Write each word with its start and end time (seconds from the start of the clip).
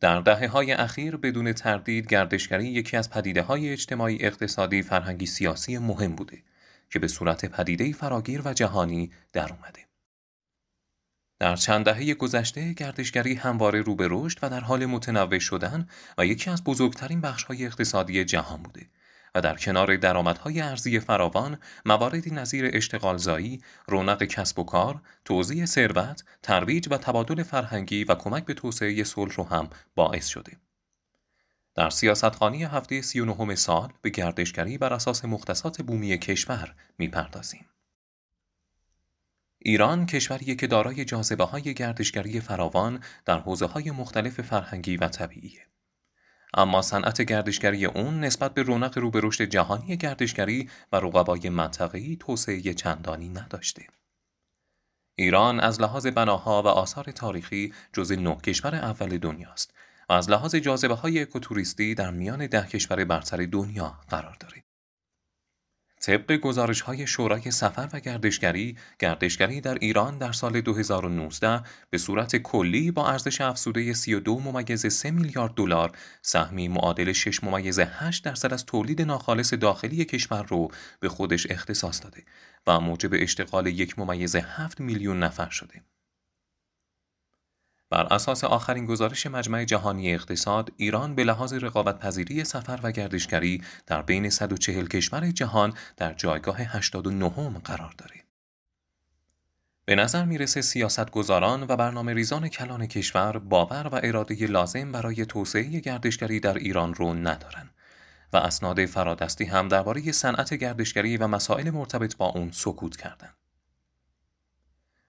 در 0.00 0.20
دهه 0.20 0.48
های 0.48 0.72
اخیر 0.72 1.16
بدون 1.16 1.52
تردید 1.52 2.06
گردشگری 2.06 2.66
یکی 2.66 2.96
از 2.96 3.10
پدیده 3.10 3.42
های 3.42 3.72
اجتماعی 3.72 4.24
اقتصادی 4.24 4.82
فرهنگی 4.82 5.26
سیاسی 5.26 5.78
مهم 5.78 6.14
بوده 6.14 6.42
که 6.90 6.98
به 6.98 7.08
صورت 7.08 7.46
پدیده 7.46 7.92
فراگیر 7.92 8.42
و 8.44 8.54
جهانی 8.54 9.12
در 9.32 9.52
اومده. 9.52 9.86
در 11.38 11.56
چند 11.56 11.84
دهه 11.84 12.14
گذشته 12.14 12.72
گردشگری 12.72 13.34
همواره 13.34 13.80
رو 13.80 13.94
به 13.94 14.08
رشد 14.10 14.38
و 14.42 14.50
در 14.50 14.60
حال 14.60 14.86
متنوع 14.86 15.38
شدن 15.38 15.88
و 16.18 16.26
یکی 16.26 16.50
از 16.50 16.64
بزرگترین 16.64 17.20
بخش‌های 17.20 17.66
اقتصادی 17.66 18.24
جهان 18.24 18.62
بوده 18.62 18.86
و 19.36 19.40
در 19.40 19.56
کنار 19.56 19.96
درآمدهای 19.96 20.60
ارزی 20.60 21.00
فراوان 21.00 21.58
مواردی 21.84 22.30
نظیر 22.30 22.70
اشتغالزایی، 22.72 23.62
رونق 23.86 24.24
کسب 24.24 24.58
و 24.58 24.64
کار، 24.64 25.00
توزیع 25.24 25.64
ثروت، 25.64 26.24
ترویج 26.42 26.88
و 26.90 26.98
تبادل 26.98 27.42
فرهنگی 27.42 28.04
و 28.04 28.14
کمک 28.14 28.44
به 28.44 28.54
توسعه 28.54 29.04
صلح 29.04 29.34
رو 29.34 29.44
هم 29.44 29.70
باعث 29.94 30.26
شده. 30.26 30.56
در 31.74 31.90
سیاستخانی 31.90 32.64
هفته 32.64 33.02
39 33.02 33.54
سال 33.54 33.92
به 34.02 34.10
گردشگری 34.10 34.78
بر 34.78 34.92
اساس 34.92 35.24
مختصات 35.24 35.82
بومی 35.82 36.18
کشور 36.18 36.74
می‌پردازیم. 36.98 37.66
ایران 39.58 40.06
کشوریه 40.06 40.54
که 40.54 40.66
دارای 40.66 41.04
جاذبه 41.04 41.44
های 41.44 41.74
گردشگری 41.74 42.40
فراوان 42.40 43.02
در 43.24 43.38
حوزه 43.38 43.66
های 43.66 43.90
مختلف 43.90 44.40
فرهنگی 44.40 44.96
و 44.96 45.08
طبیعیه. 45.08 45.66
اما 46.54 46.82
صنعت 46.82 47.22
گردشگری 47.22 47.86
اون 47.86 48.20
نسبت 48.20 48.54
به 48.54 48.62
رونق 48.62 48.98
رو 48.98 49.10
به 49.10 49.20
رشد 49.22 49.44
جهانی 49.44 49.96
گردشگری 49.96 50.70
و 50.92 50.96
رقبای 50.96 51.48
منطقه‌ای 51.48 52.16
توسعه 52.20 52.74
چندانی 52.74 53.28
نداشته. 53.28 53.86
ایران 55.14 55.60
از 55.60 55.80
لحاظ 55.80 56.06
بناها 56.06 56.62
و 56.62 56.66
آثار 56.66 57.04
تاریخی 57.04 57.72
جز 57.92 58.12
نه 58.12 58.36
کشور 58.36 58.74
اول 58.74 59.18
دنیاست 59.18 59.74
و 60.08 60.12
از 60.12 60.30
لحاظ 60.30 60.54
جاذبه 60.54 60.94
های 60.94 61.22
اکوتوریستی 61.22 61.94
در 61.94 62.10
میان 62.10 62.46
ده 62.46 62.66
کشور 62.66 63.04
برتر 63.04 63.46
دنیا 63.46 64.00
قرار 64.08 64.36
دارد. 64.40 64.65
طبق 66.06 66.32
گزارش 66.32 66.80
های 66.80 67.06
شورای 67.06 67.50
سفر 67.50 67.88
و 67.92 68.00
گردشگری، 68.00 68.76
گردشگری 68.98 69.60
در 69.60 69.74
ایران 69.74 70.18
در 70.18 70.32
سال 70.32 70.60
2019 70.60 71.62
به 71.90 71.98
صورت 71.98 72.36
کلی 72.36 72.90
با 72.90 73.08
ارزش 73.08 73.40
افزوده 73.40 73.92
32 73.92 74.40
ممیز 74.40 74.86
3 74.86 75.10
میلیارد 75.10 75.54
دلار 75.54 75.92
سهمی 76.22 76.68
معادل 76.68 77.12
6 77.12 77.44
ممیز 77.44 77.78
8 77.78 78.24
درصد 78.24 78.52
از 78.52 78.66
تولید 78.66 79.02
ناخالص 79.02 79.54
داخلی 79.54 80.04
کشور 80.04 80.42
رو 80.42 80.68
به 81.00 81.08
خودش 81.08 81.46
اختصاص 81.50 82.02
داده 82.02 82.24
و 82.66 82.80
موجب 82.80 83.10
اشتغال 83.12 83.66
یک 83.66 83.98
ممیز 83.98 84.36
7 84.36 84.80
میلیون 84.80 85.18
نفر 85.18 85.48
شده. 85.50 85.82
بر 87.96 88.06
اساس 88.10 88.44
آخرین 88.44 88.86
گزارش 88.86 89.26
مجمع 89.26 89.64
جهانی 89.64 90.14
اقتصاد، 90.14 90.72
ایران 90.76 91.14
به 91.14 91.24
لحاظ 91.24 91.52
رقابت 91.52 91.98
پذیری 91.98 92.44
سفر 92.44 92.80
و 92.82 92.92
گردشگری 92.92 93.62
در 93.86 94.02
بین 94.02 94.30
140 94.30 94.86
کشور 94.86 95.30
جهان 95.30 95.74
در 95.96 96.12
جایگاه 96.12 96.56
89 96.60 97.28
قرار 97.64 97.94
دارد. 97.98 98.24
به 99.84 99.94
نظر 99.94 100.24
می‌رسه 100.24 100.62
سیاست 100.62 101.10
گذاران 101.10 101.62
و 101.62 101.76
برنامه 101.76 102.14
ریزان 102.14 102.48
کلان 102.48 102.86
کشور 102.86 103.38
باور 103.38 103.86
و 103.92 104.00
اراده 104.02 104.46
لازم 104.46 104.92
برای 104.92 105.26
توسعه 105.26 105.80
گردشگری 105.80 106.40
در 106.40 106.54
ایران 106.54 106.94
رو 106.94 107.14
ندارن 107.14 107.70
و 108.32 108.36
اسناد 108.36 108.86
فرادستی 108.86 109.44
هم 109.44 109.68
درباره 109.68 110.12
صنعت 110.12 110.54
گردشگری 110.54 111.16
و 111.16 111.26
مسائل 111.26 111.70
مرتبط 111.70 112.16
با 112.16 112.26
اون 112.26 112.50
سکوت 112.52 112.96
کردند. 112.96 113.35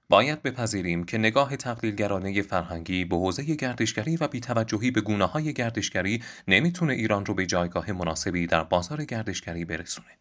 باید 0.10 0.42
بپذیریم 0.42 1.04
که 1.04 1.18
نگاه 1.18 1.56
تقلیلگرانه 1.56 2.42
فرهنگی 2.42 3.06
به 3.06 3.16
حوزه 3.16 3.56
گردشگری 3.56 4.18
و 4.18 4.28
بیتوجهی 4.28 4.92
به 4.92 5.02
گونه 5.02 5.26
های 5.26 5.54
گردشگری 5.54 6.24
نمی‌تونه 6.48 6.94
ایران 6.94 7.26
رو 7.26 7.34
به 7.34 7.46
جایگاه 7.46 7.92
مناسبی 7.92 8.48
در 8.48 8.64
بازار 8.64 9.06
گردشگری 9.06 9.66
برسونه. 9.66 10.18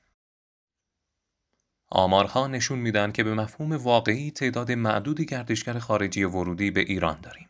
آمارها 1.91 2.47
نشون 2.47 2.79
میدن 2.79 3.13
که 3.13 3.25
به 3.25 3.35
مفهوم 3.35 3.73
واقعی 3.73 4.31
تعداد 4.31 4.73
معدودی 4.73 5.27
گردشگر 5.27 5.79
خارجی 5.79 6.25
ورودی 6.25 6.71
به 6.71 6.81
ایران 6.81 7.21
داریم 7.21 7.49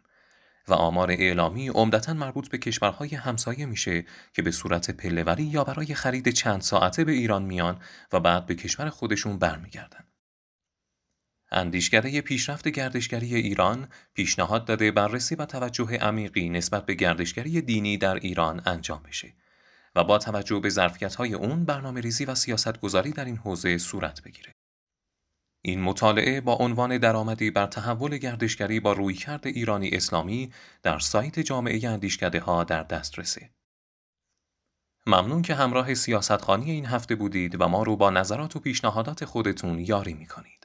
و 0.69 0.75
آمار 0.75 1.11
اعلامی 1.11 1.69
عمدتا 1.69 2.15
مربوط 2.15 2.49
به 2.49 2.59
کشورهای 2.59 3.15
همسایه 3.15 3.67
میشه 3.67 4.05
که 4.33 4.43
به 4.43 4.51
صورت 4.51 4.91
پلهوری 4.91 5.43
یا 5.43 5.65
برای 5.65 5.95
خرید 5.95 6.29
چند 6.29 6.61
ساعته 6.61 7.05
به 7.05 7.13
ایران 7.13 7.43
میان 7.43 7.79
و 8.13 8.21
بعد 8.21 8.47
به 8.47 8.55
کشور 8.55 8.89
خودشون 8.89 9.39
برمیگردن. 9.39 10.05
اندیشکده 11.51 12.21
پیشرفت 12.21 12.69
گردشگری 12.69 13.35
ایران 13.35 13.89
پیشنهاد 14.15 14.65
داده 14.65 14.91
بررسی 14.91 15.35
و 15.35 15.45
توجه 15.45 15.97
عمیقی 15.97 16.49
نسبت 16.49 16.87
به 16.87 16.95
گردشگری 16.95 17.61
دینی 17.61 17.99
در 17.99 18.15
ایران 18.15 18.63
انجام 18.67 19.03
بشه 19.03 19.33
و 19.95 20.05
با 20.05 20.19
توجه 20.19 20.61
به 20.61 20.69
ظرفیت‌های 20.69 21.35
اون 21.35 21.65
برنامه 21.65 22.01
ریزی 22.01 22.25
و 22.25 22.35
سیاست 22.35 22.81
گذاری 22.81 23.11
در 23.11 23.25
این 23.25 23.37
حوزه 23.37 23.79
صورت 23.79 24.23
بگیره. 24.23 24.53
این 25.63 25.81
مطالعه 25.81 26.41
با 26.41 26.55
عنوان 26.55 26.99
درآمدی 26.99 27.51
بر 27.51 27.67
تحول 27.67 28.19
گردشگری 28.19 28.81
با 28.81 28.93
رویکرد 28.93 29.47
ایرانی 29.47 29.89
اسلامی 29.89 30.53
در 30.83 30.99
سایت 30.99 31.41
جامعه 31.41 31.89
اندیشکده 31.89 32.41
ها 32.41 32.65
در 32.65 32.83
دسترسه. 32.83 33.51
ممنون 35.07 35.43
که 35.43 35.55
همراه 35.55 35.95
سیاستخانی 35.95 36.71
این 36.71 36.87
هفته 36.87 37.15
بودید 37.15 37.61
و 37.61 37.69
ما 37.69 37.83
رو 37.83 37.97
با 37.97 38.11
نظرات 38.11 38.57
و 38.57 38.61
پیشنهادات 38.61 39.25
خودتون 39.25 39.79
یاری 39.79 40.15
می‌کنید. 40.15 40.56